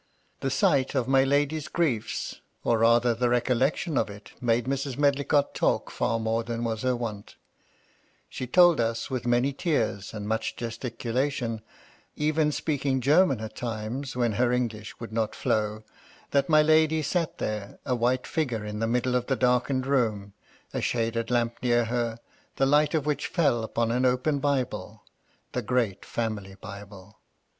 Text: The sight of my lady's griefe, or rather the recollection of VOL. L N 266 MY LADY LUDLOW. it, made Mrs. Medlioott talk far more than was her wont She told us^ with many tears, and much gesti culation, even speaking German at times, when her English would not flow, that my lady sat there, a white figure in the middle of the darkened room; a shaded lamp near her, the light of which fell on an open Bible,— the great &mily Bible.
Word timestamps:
The 0.39 0.49
sight 0.49 0.95
of 0.95 1.07
my 1.07 1.23
lady's 1.23 1.67
griefe, 1.67 2.33
or 2.63 2.79
rather 2.79 3.13
the 3.13 3.29
recollection 3.29 3.99
of 3.99 4.07
VOL. 4.07 4.15
L 4.15 4.17
N 4.17 4.21
266 4.39 4.39
MY 4.39 4.47
LADY 4.49 4.57
LUDLOW. 4.57 4.59
it, 4.59 4.65
made 4.65 5.25
Mrs. 5.27 5.27
Medlioott 5.47 5.53
talk 5.53 5.91
far 5.91 6.19
more 6.19 6.43
than 6.43 6.63
was 6.63 6.81
her 6.81 6.95
wont 6.95 7.35
She 8.27 8.47
told 8.47 8.79
us^ 8.79 9.11
with 9.11 9.27
many 9.27 9.53
tears, 9.53 10.11
and 10.15 10.27
much 10.27 10.55
gesti 10.55 10.97
culation, 10.97 11.61
even 12.15 12.51
speaking 12.51 12.99
German 12.99 13.41
at 13.41 13.55
times, 13.55 14.15
when 14.15 14.31
her 14.31 14.51
English 14.51 14.99
would 14.99 15.13
not 15.13 15.35
flow, 15.35 15.83
that 16.31 16.49
my 16.49 16.63
lady 16.63 17.03
sat 17.03 17.37
there, 17.37 17.77
a 17.85 17.95
white 17.95 18.25
figure 18.25 18.65
in 18.65 18.79
the 18.79 18.87
middle 18.87 19.13
of 19.13 19.27
the 19.27 19.35
darkened 19.35 19.85
room; 19.85 20.33
a 20.73 20.81
shaded 20.81 21.29
lamp 21.29 21.59
near 21.61 21.85
her, 21.85 22.17
the 22.55 22.65
light 22.65 22.95
of 22.95 23.05
which 23.05 23.27
fell 23.27 23.69
on 23.75 23.91
an 23.91 24.05
open 24.07 24.39
Bible,— 24.39 25.03
the 25.51 25.61
great 25.61 26.01
&mily 26.01 26.59
Bible. 26.59 27.19